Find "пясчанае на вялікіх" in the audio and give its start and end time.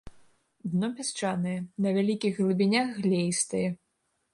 1.01-2.33